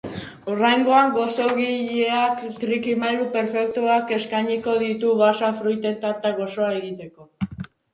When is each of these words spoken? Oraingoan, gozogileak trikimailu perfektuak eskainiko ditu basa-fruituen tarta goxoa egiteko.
Oraingoan, 0.53 1.11
gozogileak 1.17 2.41
trikimailu 2.65 3.29
perfektuak 3.37 4.17
eskainiko 4.19 4.77
ditu 4.89 5.17
basa-fruituen 5.25 6.05
tarta 6.05 6.39
goxoa 6.45 6.77
egiteko. 6.85 7.35